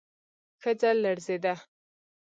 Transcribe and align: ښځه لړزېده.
ښځه 0.61 0.89
لړزېده. 1.03 1.53